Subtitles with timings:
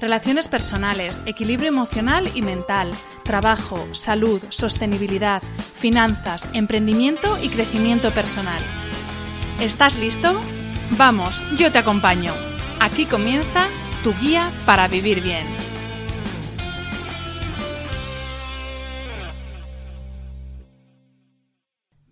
[0.00, 2.90] Relaciones personales, equilibrio emocional y mental,
[3.22, 8.62] trabajo, salud, sostenibilidad, finanzas, emprendimiento y crecimiento personal.
[9.60, 10.40] ¿Estás listo?
[10.96, 12.32] Vamos, yo te acompaño.
[12.80, 13.66] Aquí comienza
[14.02, 15.44] tu guía para vivir bien.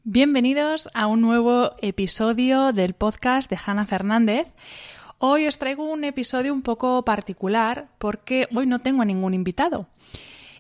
[0.04, 4.48] Bienvenidos a un nuevo episodio del podcast de Hanna Fernández.
[5.20, 9.88] Hoy os traigo un episodio un poco particular porque hoy no tengo ningún invitado.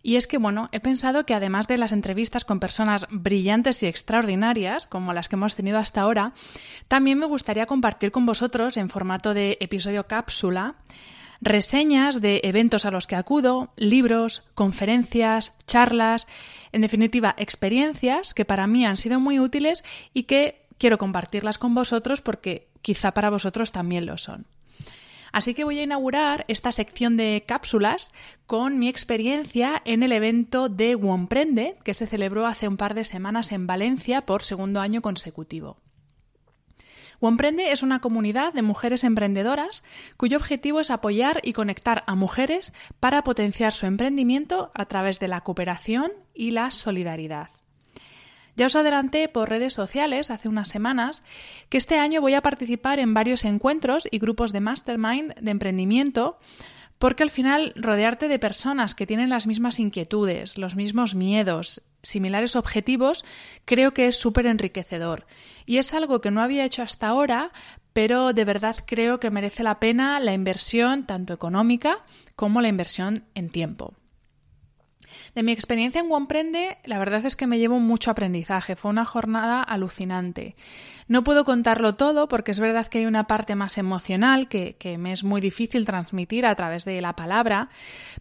[0.02, 3.86] Y es que, bueno, he pensado que además de las entrevistas con personas brillantes y
[3.86, 6.32] extraordinarias, como las que hemos tenido hasta ahora,
[6.88, 10.74] también me gustaría compartir con vosotros, en formato de episodio cápsula,
[11.40, 16.26] reseñas de eventos a los que acudo, libros, conferencias, charlas,
[16.72, 21.74] en definitiva, experiencias que para mí han sido muy útiles y que quiero compartirlas con
[21.74, 24.46] vosotros porque quizá para vosotros también lo son.
[25.32, 28.12] Así que voy a inaugurar esta sección de cápsulas
[28.46, 33.04] con mi experiencia en el evento de Womprende, que se celebró hace un par de
[33.04, 35.78] semanas en Valencia por segundo año consecutivo.
[37.20, 39.82] Womprende es una comunidad de mujeres emprendedoras
[40.16, 45.26] cuyo objetivo es apoyar y conectar a mujeres para potenciar su emprendimiento a través de
[45.26, 47.48] la cooperación y la solidaridad.
[48.58, 51.22] Ya os adelanté por redes sociales hace unas semanas
[51.68, 56.40] que este año voy a participar en varios encuentros y grupos de mastermind de emprendimiento
[56.98, 62.56] porque al final rodearte de personas que tienen las mismas inquietudes, los mismos miedos, similares
[62.56, 63.24] objetivos,
[63.64, 65.28] creo que es súper enriquecedor.
[65.64, 67.52] Y es algo que no había hecho hasta ahora,
[67.92, 72.04] pero de verdad creo que merece la pena la inversión tanto económica
[72.34, 73.94] como la inversión en tiempo.
[75.34, 78.76] De mi experiencia en Womprende, la verdad es que me llevo mucho aprendizaje.
[78.76, 80.56] Fue una jornada alucinante.
[81.06, 85.12] No puedo contarlo todo porque es verdad que hay una parte más emocional que, me
[85.12, 87.68] es muy difícil transmitir a través de la palabra,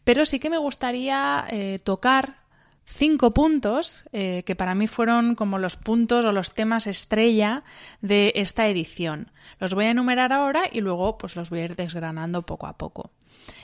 [0.03, 2.37] pero sí que me gustaría eh, tocar
[2.85, 7.63] cinco puntos eh, que para mí fueron como los puntos o los temas estrella
[8.01, 9.31] de esta edición.
[9.59, 12.77] Los voy a enumerar ahora y luego pues los voy a ir desgranando poco a
[12.77, 13.11] poco.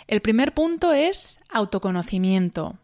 [0.08, 2.78] El primer punto es autoconocimiento.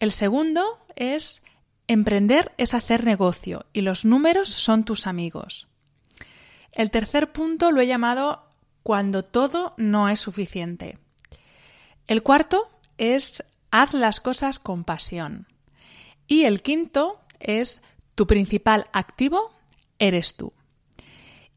[0.00, 1.42] El segundo es
[1.88, 5.68] emprender es hacer negocio y los números son tus amigos.
[6.72, 8.44] El tercer punto lo he llamado
[8.82, 10.98] cuando todo no es suficiente.
[12.06, 15.46] El cuarto es haz las cosas con pasión.
[16.26, 17.82] Y el quinto es
[18.14, 19.52] tu principal activo
[19.98, 20.52] eres tú.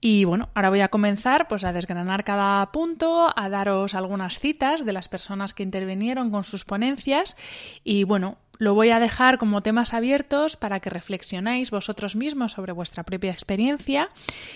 [0.03, 4.83] Y bueno, ahora voy a comenzar pues a desgranar cada punto, a daros algunas citas
[4.83, 7.37] de las personas que intervinieron con sus ponencias.
[7.83, 12.73] Y bueno, lo voy a dejar como temas abiertos para que reflexionéis vosotros mismos sobre
[12.73, 14.11] vuestra propia experiencia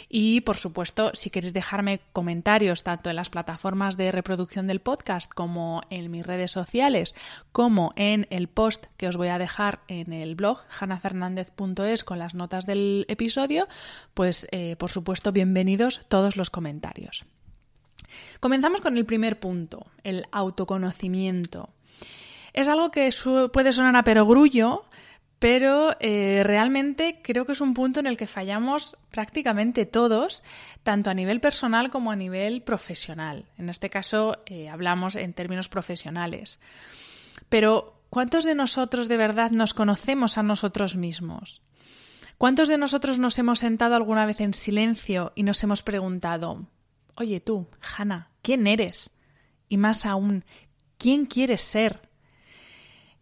[0.09, 5.33] y, por supuesto, si queréis dejarme comentarios tanto en las plataformas de reproducción del podcast
[5.33, 7.15] como en mis redes sociales,
[7.51, 12.35] como en el post que os voy a dejar en el blog hanafernandez.es con las
[12.35, 13.67] notas del episodio,
[14.13, 17.25] pues, eh, por supuesto, bienvenidos todos los comentarios.
[18.39, 21.71] Comenzamos con el primer punto, el autoconocimiento.
[22.55, 23.13] Es algo que
[23.51, 24.85] puede sonar a perogrullo,
[25.39, 30.41] pero eh, realmente creo que es un punto en el que fallamos prácticamente todos,
[30.81, 33.43] tanto a nivel personal como a nivel profesional.
[33.57, 36.61] En este caso eh, hablamos en términos profesionales.
[37.49, 41.61] Pero, ¿cuántos de nosotros de verdad nos conocemos a nosotros mismos?
[42.37, 46.67] ¿Cuántos de nosotros nos hemos sentado alguna vez en silencio y nos hemos preguntado,
[47.15, 47.67] oye tú,
[47.97, 49.11] Hannah, ¿quién eres?
[49.67, 50.45] Y más aún,
[50.97, 52.05] ¿quién quieres ser?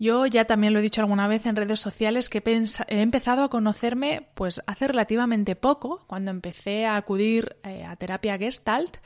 [0.03, 3.49] Yo ya también lo he dicho alguna vez en redes sociales que he empezado a
[3.49, 8.97] conocerme pues hace relativamente poco, cuando empecé a acudir eh, a terapia Gestalt.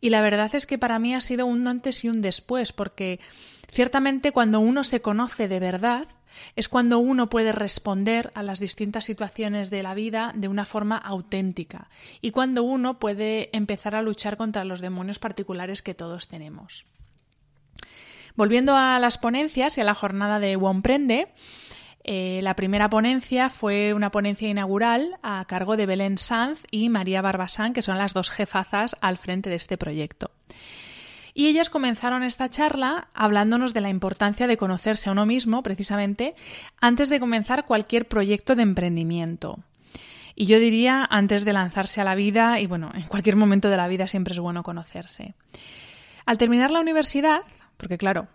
[0.00, 3.18] Y la verdad es que para mí ha sido un antes y un después, porque
[3.72, 6.06] ciertamente cuando uno se conoce de verdad,
[6.54, 10.96] es cuando uno puede responder a las distintas situaciones de la vida de una forma
[10.96, 11.90] auténtica
[12.20, 16.84] y cuando uno puede empezar a luchar contra los demonios particulares que todos tenemos.
[18.40, 21.28] Volviendo a las ponencias y a la jornada de Womprende,
[22.04, 27.20] eh, la primera ponencia fue una ponencia inaugural a cargo de Belén Sanz y María
[27.20, 30.30] Barbasán, que son las dos jefazas al frente de este proyecto.
[31.34, 36.34] Y ellas comenzaron esta charla hablándonos de la importancia de conocerse a uno mismo, precisamente,
[36.80, 39.58] antes de comenzar cualquier proyecto de emprendimiento.
[40.34, 43.76] Y yo diría antes de lanzarse a la vida, y bueno, en cualquier momento de
[43.76, 45.34] la vida siempre es bueno conocerse.
[46.24, 47.42] Al terminar la universidad,
[47.80, 48.28] porque claro,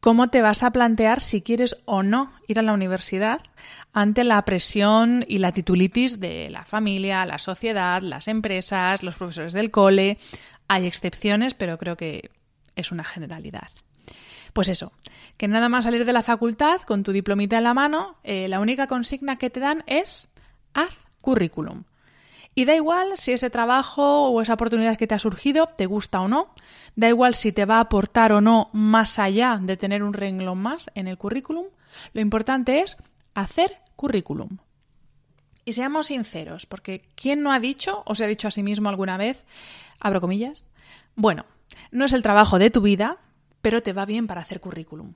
[0.00, 3.42] ¿cómo te vas a plantear si quieres o no ir a la universidad
[3.92, 9.52] ante la presión y la titulitis de la familia, la sociedad, las empresas, los profesores
[9.52, 10.18] del cole?
[10.68, 12.30] Hay excepciones, pero creo que
[12.74, 13.68] es una generalidad.
[14.54, 14.92] Pues eso,
[15.36, 18.60] que nada más salir de la facultad con tu diplomita en la mano, eh, la
[18.60, 20.28] única consigna que te dan es
[20.72, 21.84] haz currículum.
[22.54, 26.20] Y da igual si ese trabajo o esa oportunidad que te ha surgido te gusta
[26.20, 26.54] o no,
[26.96, 30.58] da igual si te va a aportar o no más allá de tener un renglón
[30.58, 31.66] más en el currículum,
[32.12, 32.98] lo importante es
[33.34, 34.58] hacer currículum.
[35.64, 38.88] Y seamos sinceros, porque ¿quién no ha dicho o se ha dicho a sí mismo
[38.88, 39.46] alguna vez,
[40.00, 40.68] abro comillas,
[41.14, 41.46] bueno,
[41.90, 43.18] no es el trabajo de tu vida,
[43.62, 45.14] pero te va bien para hacer currículum?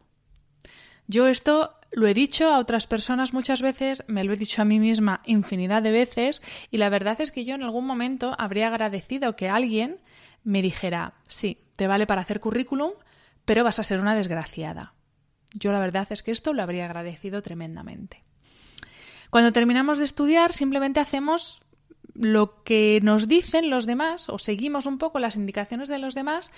[1.09, 4.65] Yo esto lo he dicho a otras personas muchas veces, me lo he dicho a
[4.65, 8.69] mí misma infinidad de veces y la verdad es que yo en algún momento habría
[8.69, 10.01] agradecido que alguien
[10.45, 12.93] me dijera, sí, te vale para hacer currículum,
[13.45, 14.95] pero vas a ser una desgraciada.
[15.55, 18.25] Yo la verdad es que esto lo habría agradecido tremendamente.
[19.31, 21.63] Cuando terminamos de estudiar simplemente hacemos
[22.15, 26.51] lo que nos dicen los demás o seguimos un poco las indicaciones de los demás,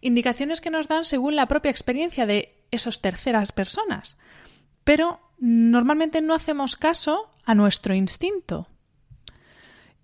[0.00, 4.16] indicaciones que nos dan según la propia experiencia de esas terceras personas.
[4.84, 8.68] Pero normalmente no hacemos caso a nuestro instinto.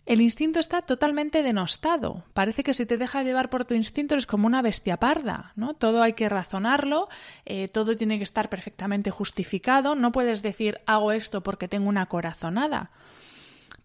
[0.06, 2.24] El instinto está totalmente denostado.
[2.34, 5.74] Parece que si te dejas llevar por tu instinto eres como una bestia parda, ¿no?
[5.74, 7.08] Todo hay que razonarlo,
[7.44, 9.94] eh, todo tiene que estar perfectamente justificado.
[9.94, 12.90] No puedes decir hago esto porque tengo una corazonada.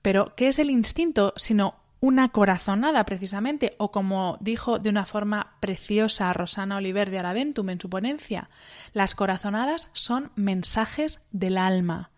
[0.02, 5.56] Pero, ¿qué es el instinto sino una corazonada precisamente, o como dijo de una forma
[5.60, 8.50] preciosa Rosana Oliver de Araventum en su ponencia,
[8.94, 12.12] las corazonadas son mensajes del alma.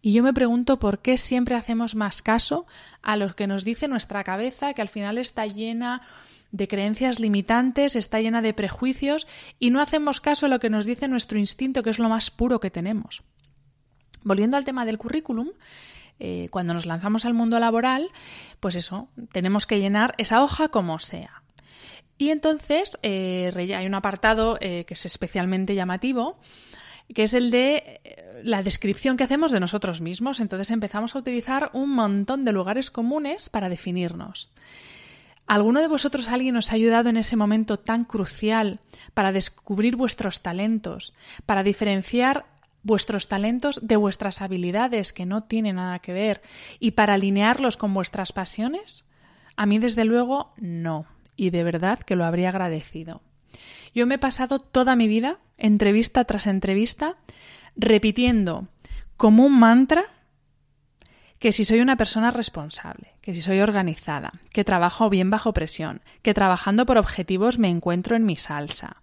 [0.00, 2.66] Y yo me pregunto por qué siempre hacemos más caso
[3.02, 6.02] a los que nos dice nuestra cabeza, que al final está llena
[6.52, 9.26] de creencias limitantes, está llena de prejuicios,
[9.58, 12.30] y no hacemos caso a lo que nos dice nuestro instinto, que es lo más
[12.30, 13.22] puro que tenemos.
[14.22, 15.48] Volviendo al tema del currículum,
[16.20, 18.10] eh, cuando nos lanzamos al mundo laboral,
[18.60, 21.42] pues eso, tenemos que llenar esa hoja como sea.
[22.16, 26.38] Y entonces eh, hay un apartado eh, que es especialmente llamativo,
[27.12, 28.00] que es el de
[28.42, 30.40] la descripción que hacemos de nosotros mismos.
[30.40, 34.50] Entonces empezamos a utilizar un montón de lugares comunes para definirnos.
[35.46, 38.80] ¿Alguno de vosotros alguien os ha ayudado en ese momento tan crucial
[39.12, 41.12] para descubrir vuestros talentos,
[41.44, 42.46] para diferenciar
[42.84, 46.42] vuestros talentos de vuestras habilidades que no tienen nada que ver
[46.78, 49.04] y para alinearlos con vuestras pasiones?
[49.56, 53.22] A mí desde luego no, y de verdad que lo habría agradecido.
[53.94, 57.16] Yo me he pasado toda mi vida, entrevista tras entrevista,
[57.76, 58.68] repitiendo
[59.16, 60.04] como un mantra
[61.38, 66.00] que si soy una persona responsable, que si soy organizada, que trabajo bien bajo presión,
[66.22, 69.02] que trabajando por objetivos me encuentro en mi salsa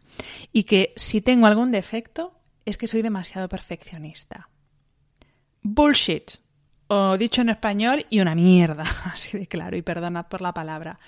[0.51, 2.33] y que si tengo algún defecto
[2.65, 4.49] es que soy demasiado perfeccionista.
[5.61, 6.31] Bullshit.
[6.93, 10.99] O dicho en español, y una mierda, así de claro, y perdonad por la palabra.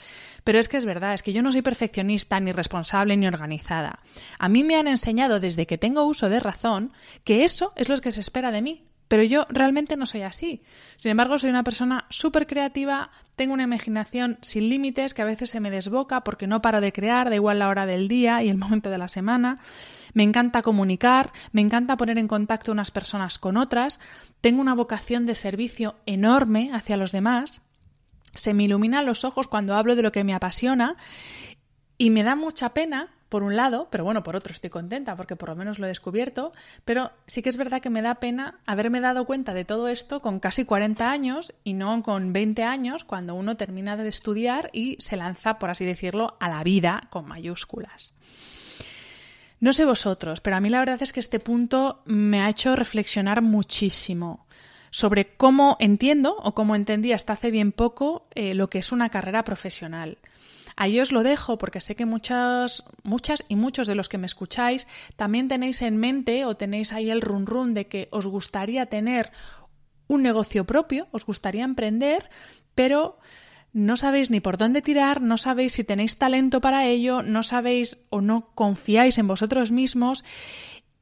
[0.46, 4.00] Pero es que es verdad, es que yo no soy perfeccionista, ni responsable, ni organizada.
[4.40, 6.94] A mí me han enseñado desde que tengo uso de razón
[7.26, 10.64] que eso es lo que se espera de mí, pero yo realmente no soy así.
[10.96, 15.50] Sin embargo, soy una persona súper creativa, tengo una imaginación sin límites que a veces
[15.50, 18.50] se me desboca porque no paro de crear, da igual la hora del día y
[18.50, 19.60] el momento de la semana.
[20.14, 24.00] Me encanta comunicar, me encanta poner en contacto unas personas con otras,
[24.42, 27.62] tengo una vocación de servicio enorme hacia los demás,
[28.34, 30.96] se me iluminan los ojos cuando hablo de lo que me apasiona
[31.98, 35.36] y me da mucha pena por un lado, pero bueno, por otro estoy contenta porque
[35.36, 36.54] por lo menos lo he descubierto,
[36.86, 40.22] pero sí que es verdad que me da pena haberme dado cuenta de todo esto
[40.22, 44.98] con casi 40 años y no con 20 años cuando uno termina de estudiar y
[45.00, 48.14] se lanza, por así decirlo, a la vida con mayúsculas.
[49.60, 52.76] No sé vosotros, pero a mí la verdad es que este punto me ha hecho
[52.76, 54.46] reflexionar muchísimo
[54.92, 59.10] sobre cómo entiendo o cómo entendí hasta hace bien poco eh, lo que es una
[59.10, 60.20] carrera profesional.
[60.76, 64.26] Ahí os lo dejo porque sé que muchas, muchas y muchos de los que me
[64.26, 68.88] escucháis también tenéis en mente o tenéis ahí el run run de que os gustaría
[68.88, 69.32] tener
[70.08, 72.30] un negocio propio, os gustaría emprender,
[72.76, 73.18] pero
[73.74, 78.06] no sabéis ni por dónde tirar, no sabéis si tenéis talento para ello, no sabéis
[78.10, 80.24] o no confiáis en vosotros mismos.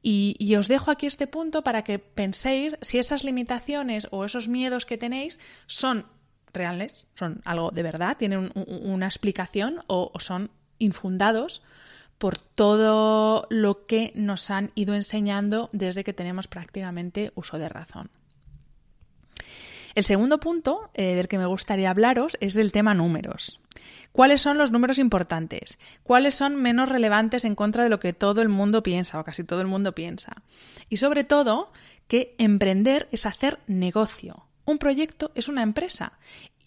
[0.04, 4.48] Y, y, os dejo aquí este punto para que penséis si esas limitaciones o esos
[4.48, 6.06] miedos que tenéis son
[6.52, 11.62] reales, son algo de verdad, tienen una explicación o, son infundados
[12.18, 18.10] por todo lo que nos han ido enseñando desde que tenemos prácticamente uso de razón.
[19.94, 23.60] El segundo punto eh, del que me gustaría hablaros es del tema números.
[24.12, 25.78] ¿Cuáles son los números importantes?
[26.02, 29.44] ¿Cuáles son menos relevantes en contra de lo que todo el mundo piensa o casi
[29.44, 30.42] todo el mundo piensa?
[30.88, 31.72] Y sobre todo,
[32.08, 34.46] que emprender es hacer negocio.
[34.64, 36.18] Un proyecto es una empresa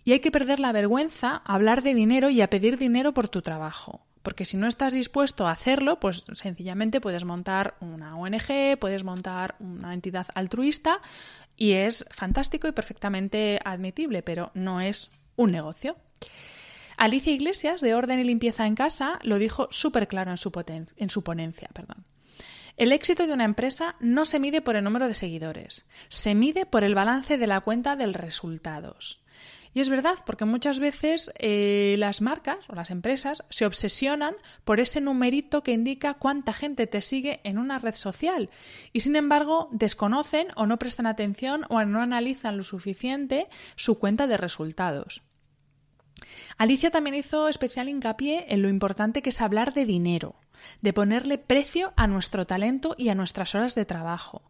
[0.03, 3.27] y hay que perder la vergüenza a hablar de dinero y a pedir dinero por
[3.27, 4.05] tu trabajo.
[4.21, 9.55] Porque si no estás dispuesto a hacerlo, pues sencillamente puedes montar una ONG, puedes montar
[9.59, 10.99] una entidad altruista
[11.55, 15.95] y es fantástico y perfectamente admitible, pero no es un negocio.
[16.97, 20.51] Alicia Iglesias, de Orden y Limpieza en Casa, lo dijo súper claro en su,
[20.95, 21.69] en su ponencia.
[21.73, 22.05] Perdón.
[22.77, 26.65] El éxito de una empresa no se mide por el número de seguidores, se mide
[26.65, 29.23] por el balance de la cuenta de resultados.
[29.73, 34.79] Y es verdad, porque muchas veces eh, las marcas o las empresas se obsesionan por
[34.79, 38.49] ese numerito que indica cuánta gente te sigue en una red social
[38.93, 44.27] y sin embargo desconocen o no prestan atención o no analizan lo suficiente su cuenta
[44.27, 45.23] de resultados.
[46.57, 50.35] Alicia también hizo especial hincapié en lo importante que es hablar de dinero,
[50.81, 54.43] de ponerle precio a nuestro talento y a nuestras horas de trabajo,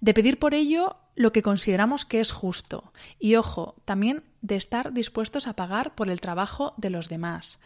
[0.00, 4.92] de pedir por ello lo que consideramos que es justo y, ojo, también de estar
[4.92, 7.58] dispuestos a pagar por el trabajo de los demás.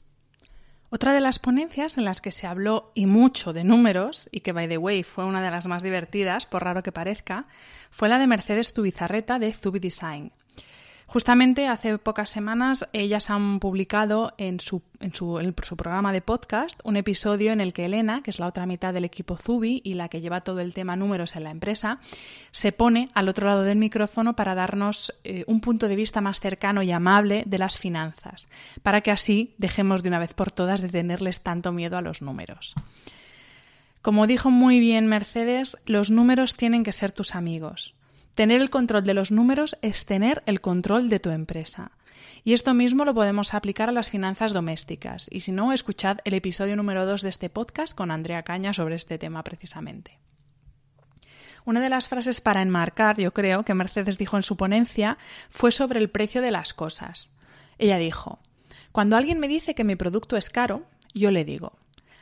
[0.94, 4.52] Otra de las ponencias en las que se habló y mucho de números, y que
[4.52, 7.46] by the way fue una de las más divertidas, por raro que parezca,
[7.90, 10.32] fue la de Mercedes Tubizarreta de Zubi Design.
[11.06, 16.80] Justamente hace pocas semanas ellas han publicado en su, en, su, su, programa de podcast
[16.84, 19.94] un episodio en el que Elena, que es la otra mitad del equipo Zubi y
[19.94, 21.98] la que lleva todo el tema números en la empresa,
[22.50, 26.40] se pone al otro lado del micrófono para darnos eh, un punto de vista más
[26.40, 28.48] cercano y amable de las finanzas,
[28.82, 32.22] para que así dejemos de una vez por todas de tenerles tanto miedo a los
[32.22, 32.74] números.
[34.02, 37.94] Como dijo muy bien Mercedes, los números tienen que ser tus amigos.
[38.34, 41.92] Tener el control de los números es tener el control de tu empresa.
[42.44, 45.28] Y esto mismo lo podemos aplicar a las finanzas domésticas.
[45.30, 48.94] Y si no, escuchad el episodio número 2 de este podcast con Andrea Caña sobre
[48.94, 50.18] este tema precisamente.
[51.64, 55.18] Una de las frases para enmarcar, yo creo, que Mercedes dijo en su ponencia
[55.50, 57.30] fue sobre el precio de las cosas.
[57.78, 58.40] Ella dijo,
[58.92, 61.74] Cuando alguien me dice que mi producto es caro, yo le digo,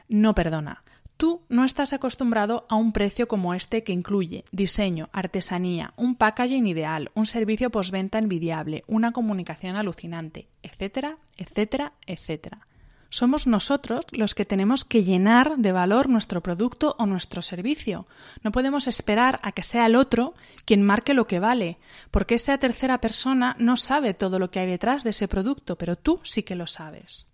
[0.08, 0.82] no perdona,
[1.20, 6.66] Tú no estás acostumbrado a un precio como este que incluye diseño, artesanía, un packaging
[6.66, 12.66] ideal, un servicio postventa envidiable, una comunicación alucinante, etcétera, etcétera, etcétera.
[13.10, 18.06] Somos nosotros los que tenemos que llenar de valor nuestro producto o nuestro servicio.
[18.42, 20.32] No podemos esperar a que sea el otro
[20.64, 21.76] quien marque lo que vale,
[22.10, 25.96] porque esa tercera persona no sabe todo lo que hay detrás de ese producto, pero
[25.96, 27.29] tú sí que lo sabes.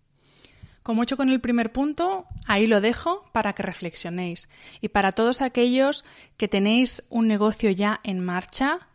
[0.86, 4.48] Como hecho con el primer punto, ahí lo dejo para que reflexionéis.
[4.80, 6.04] Y para todos aquellos
[6.36, 8.86] que tenéis un negocio ya en marcha,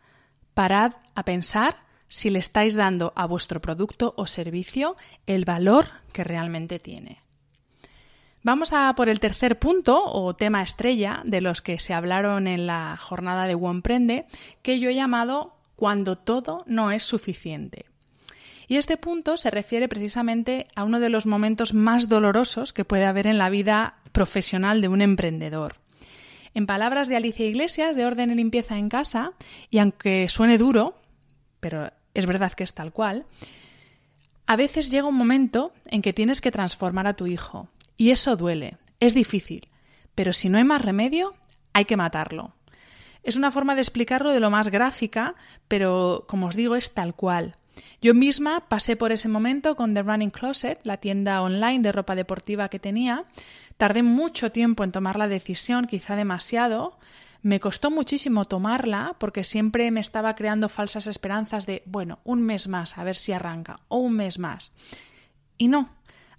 [0.54, 4.96] parad a pensar si le estáis dando a vuestro producto o servicio
[5.26, 5.84] el valor
[6.14, 7.20] que realmente tiene.
[8.42, 12.66] Vamos a por el tercer punto o tema estrella de los que se hablaron en
[12.66, 14.24] la jornada de Prende,
[14.62, 17.91] que yo he llamado cuando todo no es suficiente.
[18.72, 23.04] Y este punto se refiere precisamente a uno de los momentos más dolorosos que puede
[23.04, 25.76] haber en la vida profesional de un emprendedor.
[26.54, 29.32] En palabras de Alicia Iglesias, de Orden y Limpieza en Casa,
[29.68, 30.94] y aunque suene duro,
[31.60, 33.26] pero es verdad que es tal cual,
[34.46, 37.68] a veces llega un momento en que tienes que transformar a tu hijo.
[37.98, 39.68] Y eso duele, es difícil,
[40.14, 41.34] pero si no hay más remedio,
[41.74, 42.54] hay que matarlo.
[43.22, 45.34] Es una forma de explicarlo de lo más gráfica,
[45.68, 47.52] pero como os digo, es tal cual.
[48.00, 52.14] Yo misma pasé por ese momento con The Running Closet, la tienda online de ropa
[52.14, 53.24] deportiva que tenía.
[53.76, 56.98] Tardé mucho tiempo en tomar la decisión, quizá demasiado.
[57.42, 62.68] Me costó muchísimo tomarla porque siempre me estaba creando falsas esperanzas de, bueno, un mes
[62.68, 64.72] más, a ver si arranca, o un mes más.
[65.58, 65.90] Y no,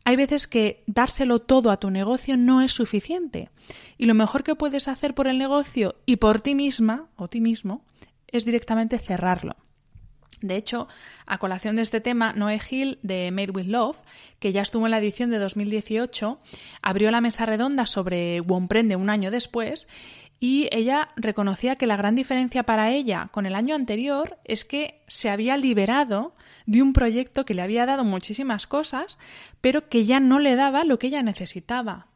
[0.05, 3.49] hay veces que dárselo todo a tu negocio no es suficiente.
[3.97, 7.41] Y lo mejor que puedes hacer por el negocio y por ti misma o ti
[7.41, 7.83] mismo
[8.27, 9.55] es directamente cerrarlo.
[10.43, 10.89] De hecho,
[11.25, 13.97] a colación de este tema, Noé Hill de Made with Love,
[14.39, 16.39] que ya estuvo en la edición de 2018,
[16.81, 19.87] abrió la mesa redonda sobre Womprende un año después
[20.39, 25.01] y ella reconocía que la gran diferencia para ella con el año anterior es que
[25.07, 26.35] se había liberado
[26.65, 29.19] de un proyecto que le había dado muchísimas cosas,
[29.61, 32.07] pero que ya no le daba lo que ella necesitaba.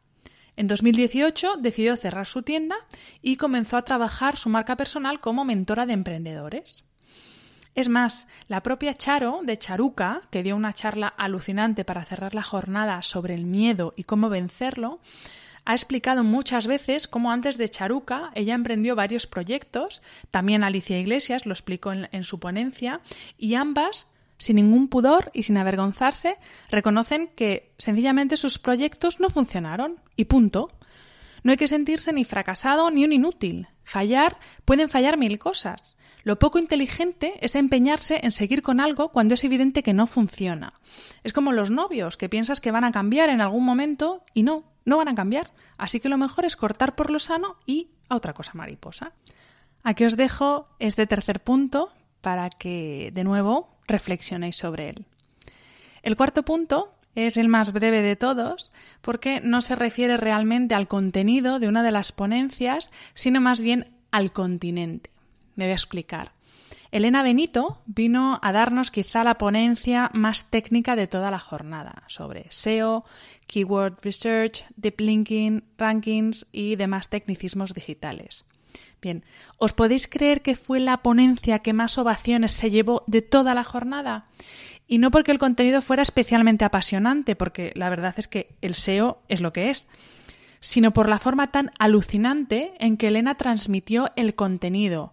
[0.56, 2.76] En 2018 decidió cerrar su tienda
[3.22, 6.87] y comenzó a trabajar su marca personal como mentora de emprendedores.
[7.78, 12.42] Es más, la propia Charo de Charuca, que dio una charla alucinante para cerrar la
[12.42, 14.98] jornada sobre el miedo y cómo vencerlo,
[15.64, 21.46] ha explicado muchas veces cómo antes de Charuca ella emprendió varios proyectos, también Alicia Iglesias
[21.46, 23.00] lo explicó en, en su ponencia,
[23.38, 24.08] y ambas
[24.38, 26.36] sin ningún pudor y sin avergonzarse,
[26.72, 30.72] reconocen que sencillamente sus proyectos no funcionaron y punto.
[31.44, 33.68] No hay que sentirse ni fracasado ni un inútil.
[33.88, 35.96] Fallar, pueden fallar mil cosas.
[36.22, 40.74] Lo poco inteligente es empeñarse en seguir con algo cuando es evidente que no funciona.
[41.24, 44.64] Es como los novios, que piensas que van a cambiar en algún momento y no,
[44.84, 45.52] no van a cambiar.
[45.78, 49.12] Así que lo mejor es cortar por lo sano y a otra cosa mariposa.
[49.82, 51.90] Aquí os dejo este tercer punto
[52.20, 55.06] para que de nuevo reflexionéis sobre él.
[56.02, 60.88] El cuarto punto es el más breve de todos porque no se refiere realmente al
[60.88, 65.10] contenido de una de las ponencias, sino más bien al continente.
[65.56, 66.32] Me voy a explicar.
[66.90, 72.46] Elena Benito vino a darnos quizá la ponencia más técnica de toda la jornada sobre
[72.48, 73.04] SEO,
[73.46, 78.46] Keyword Research, Deep Linking, Rankings y demás tecnicismos digitales.
[79.02, 79.24] Bien,
[79.58, 83.64] ¿os podéis creer que fue la ponencia que más ovaciones se llevó de toda la
[83.64, 84.26] jornada?
[84.88, 89.22] Y no porque el contenido fuera especialmente apasionante, porque la verdad es que el SEO
[89.28, 89.86] es lo que es,
[90.60, 95.12] sino por la forma tan alucinante en que Elena transmitió el contenido.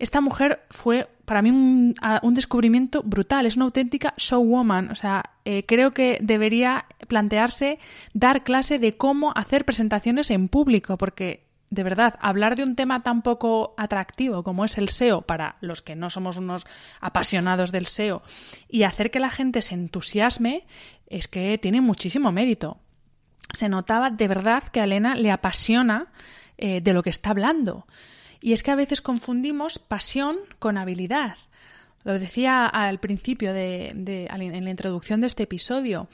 [0.00, 1.94] Esta mujer fue para mí un,
[2.34, 7.78] descubrimiento brutal, es una auténtica showwoman, o sea, eh, creo que debería plantearse
[8.14, 13.02] dar clase de cómo hacer presentaciones en público, porque de verdad, hablar de un tema
[13.04, 16.66] tan poco atractivo como es el SEO para los que no somos unos
[17.00, 18.22] apasionados del SEO
[18.68, 20.66] y hacer que la gente se entusiasme
[21.06, 22.78] es que tiene muchísimo mérito.
[23.52, 26.08] Se notaba de verdad que a Elena le apasiona
[26.58, 27.86] eh, de lo que está hablando.
[28.40, 31.36] Y es que a veces confundimos pasión con habilidad.
[32.02, 36.08] Lo decía al principio de, en la introducción de este episodio.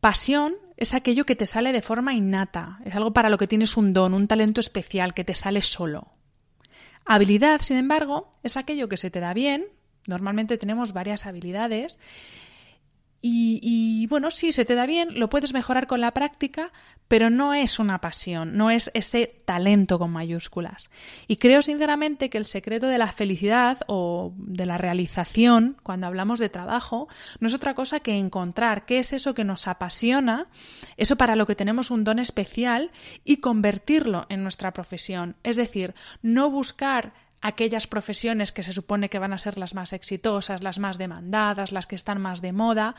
[0.00, 3.76] Pasión es aquello que te sale de forma innata, es algo para lo que tienes
[3.76, 6.08] un don, un talento especial que te sale solo.
[7.04, 9.66] Habilidad, sin embargo, es aquello que se te da bien.
[10.08, 12.00] Normalmente tenemos varias habilidades
[13.22, 16.72] y, bueno, sí, se te da bien, lo puedes mejorar con la práctica,
[17.06, 20.90] pero no es una pasión, no es ese talento con mayúsculas.
[21.28, 26.38] Y creo sinceramente que el secreto de la felicidad o de la realización, cuando hablamos
[26.38, 27.08] de trabajo,
[27.40, 30.46] no es otra cosa que encontrar qué es eso que nos apasiona,
[30.96, 32.90] eso para lo que tenemos un don especial,
[33.24, 35.36] y convertirlo en nuestra profesión.
[35.42, 39.92] Es decir, no buscar aquellas profesiones que se supone que van a ser las más
[39.92, 42.94] exitosas, las más demandadas, las que están más de moda,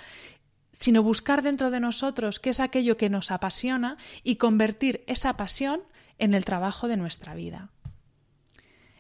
[0.71, 5.83] sino buscar dentro de nosotros qué es aquello que nos apasiona y convertir esa pasión
[6.17, 7.69] en el trabajo de nuestra vida.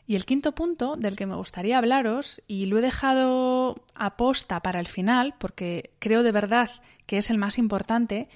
[0.05, 4.61] Y el quinto punto del que me gustaría hablaros, y lo he dejado a posta
[4.61, 6.69] para el final, porque creo de verdad
[7.05, 8.27] que es el más importante,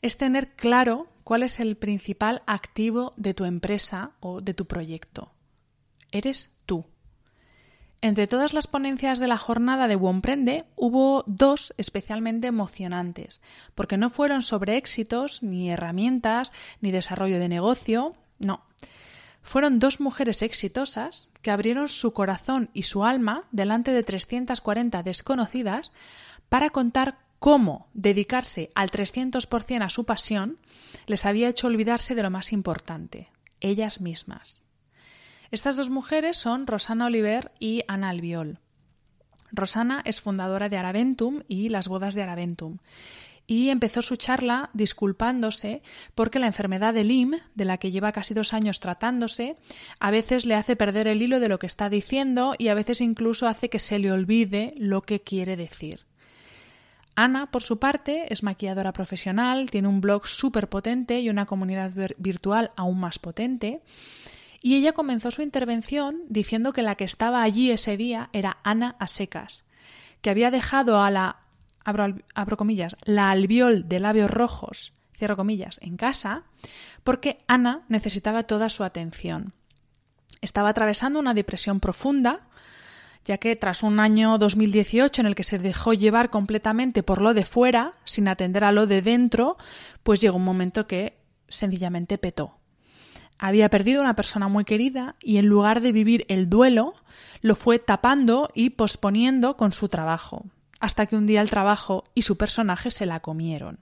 [0.00, 5.32] es tener claro cuál es el principal activo de tu empresa o de tu proyecto.
[6.12, 6.53] Eres.
[8.04, 13.40] Entre todas las ponencias de la jornada de Womprende hubo dos especialmente emocionantes,
[13.74, 18.62] porque no fueron sobre éxitos, ni herramientas, ni desarrollo de negocio, no.
[19.40, 25.90] Fueron dos mujeres exitosas que abrieron su corazón y su alma delante de 340 desconocidas
[26.50, 30.58] para contar cómo dedicarse al 300% a su pasión
[31.06, 33.30] les había hecho olvidarse de lo más importante,
[33.62, 34.63] ellas mismas.
[35.54, 38.58] Estas dos mujeres son Rosana Oliver y Ana Albiol.
[39.52, 42.78] Rosana es fundadora de Araventum y las bodas de Araventum
[43.46, 45.80] y empezó su charla disculpándose
[46.16, 49.54] porque la enfermedad de Lyme, de la que lleva casi dos años tratándose,
[50.00, 53.00] a veces le hace perder el hilo de lo que está diciendo y a veces
[53.00, 56.00] incluso hace que se le olvide lo que quiere decir.
[57.14, 61.92] Ana, por su parte, es maquilladora profesional, tiene un blog súper potente y una comunidad
[62.18, 63.82] virtual aún más potente.
[64.64, 68.96] Y ella comenzó su intervención diciendo que la que estaba allí ese día era Ana
[68.98, 69.62] a secas,
[70.22, 71.40] que había dejado a la,
[71.84, 76.44] abro, comillas, la albiol de labios rojos, cierro comillas, en casa,
[77.04, 79.52] porque Ana necesitaba toda su atención.
[80.40, 82.48] Estaba atravesando una depresión profunda,
[83.22, 87.34] ya que tras un año 2018 en el que se dejó llevar completamente por lo
[87.34, 89.58] de fuera, sin atender a lo de dentro,
[90.02, 92.63] pues llegó un momento que sencillamente petó.
[93.38, 96.94] Había perdido una persona muy querida y en lugar de vivir el duelo,
[97.40, 100.46] lo fue tapando y posponiendo con su trabajo,
[100.80, 103.80] hasta que un día el trabajo y su personaje se la comieron.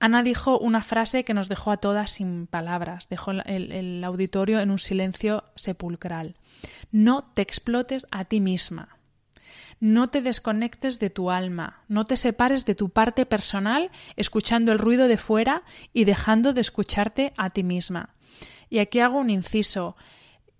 [0.00, 4.60] Ana dijo una frase que nos dejó a todas sin palabras, dejó el, el auditorio
[4.60, 6.36] en un silencio sepulcral.
[6.90, 8.98] No te explotes a ti misma.
[9.80, 14.78] No te desconectes de tu alma, no te separes de tu parte personal escuchando el
[14.78, 15.62] ruido de fuera
[15.92, 18.14] y dejando de escucharte a ti misma.
[18.74, 19.94] Y aquí hago un inciso.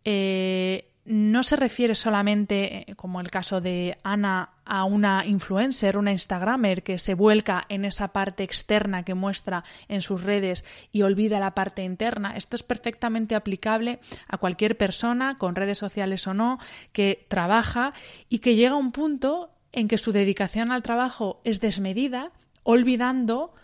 [0.04, 6.12] Eh, no se refiere solamente, eh, como el caso de Ana, a una influencer, una
[6.12, 11.40] Instagramer que se vuelca en esa parte externa que muestra en sus redes y olvida
[11.40, 12.36] la parte interna.
[12.36, 13.98] Esto es perfectamente aplicable
[14.28, 16.60] a cualquier persona, con redes sociales o no,
[16.92, 17.94] que trabaja
[18.28, 22.30] y que llega a un punto en que su dedicación al trabajo es desmedida,
[22.62, 23.54] olvidando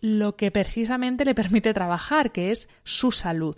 [0.00, 3.56] lo que precisamente le permite trabajar, que es su salud.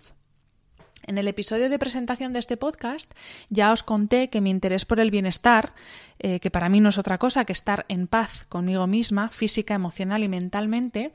[1.07, 3.13] En el episodio de presentación de este podcast
[3.49, 5.75] ya os conté que mi interés por el bienestar,
[6.19, 9.75] eh, que para mí no es otra cosa que estar en paz conmigo misma, física,
[9.75, 11.13] emocional y mentalmente,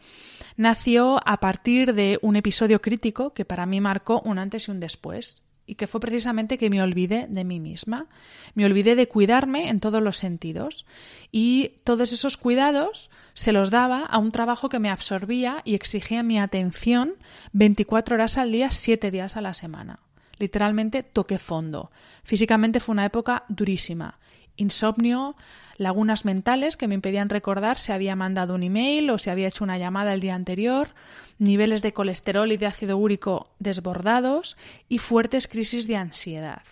[0.58, 4.80] nació a partir de un episodio crítico que para mí marcó un antes y un
[4.80, 8.08] después y que fue precisamente que me olvidé de mí misma,
[8.54, 10.86] me olvidé de cuidarme en todos los sentidos
[11.32, 16.24] y todos esos cuidados se los daba a un trabajo que me absorbía y exigía
[16.24, 17.16] mi atención
[17.54, 20.00] 24 horas al día, 7 días a la semana.
[20.38, 21.92] Literalmente toqué fondo.
[22.24, 24.20] Físicamente fue una época durísima.
[24.58, 25.36] Insomnio,
[25.78, 29.64] lagunas mentales que me impedían recordar si había mandado un email o si había hecho
[29.64, 30.90] una llamada el día anterior,
[31.38, 34.58] niveles de colesterol y de ácido úrico desbordados
[34.90, 36.64] y fuertes crisis de ansiedad.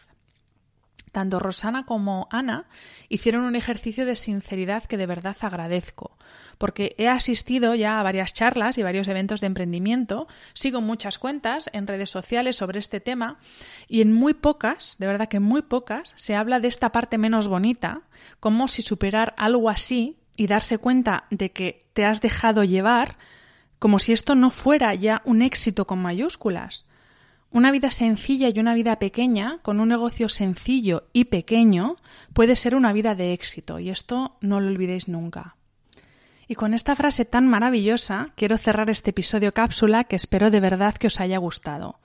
[1.13, 2.65] Tanto Rosana como Ana
[3.08, 6.17] hicieron un ejercicio de sinceridad que de verdad agradezco,
[6.58, 11.69] porque he asistido ya a varias charlas y varios eventos de emprendimiento, sigo muchas cuentas
[11.71, 13.38] en redes sociales sobre este tema
[13.88, 17.47] y en muy pocas, de verdad que muy pocas, se habla de esta parte menos
[17.47, 18.02] bonita,
[18.39, 23.17] como si superar algo así y darse cuenta de que te has dejado llevar,
[23.83, 26.85] como si esto no fuera ya un éxito con mayúsculas.
[27.51, 31.97] Una vida sencilla y una vida pequeña, con un negocio sencillo y pequeño,
[32.31, 35.57] puede ser una vida de éxito, y esto no lo olvidéis nunca.
[36.47, 40.95] Y con esta frase tan maravillosa quiero cerrar este episodio cápsula que espero de verdad
[40.95, 41.99] que os haya gustado.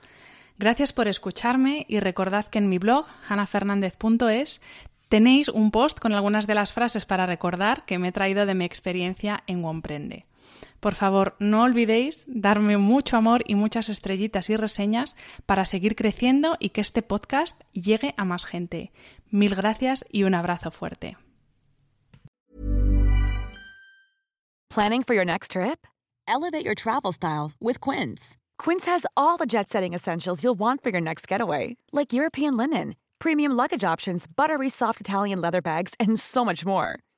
[0.59, 4.61] Gracias por escucharme y recordad que en mi blog, hanafernandez.es,
[5.09, 8.57] tenéis un post con algunas de las frases para recordar que me he traído de
[8.57, 10.27] mi experiencia en Womprende.
[10.81, 15.17] Por favor, no olvidéis darme mucho amor y muchas estrellitas y reseñas
[15.47, 18.93] para seguir creciendo y que este podcast llegue a más gente.
[19.31, 21.17] Mil gracias y un abrazo fuerte.
[24.71, 25.87] Planning for your next trip?
[26.29, 28.37] Elevate your travel style with Quince.
[28.59, 32.95] Quince has all the jet-setting essentials you'll want for your next getaway, like European linen,
[33.19, 36.99] premium luggage options, buttery soft Italian leather bags, and so much more.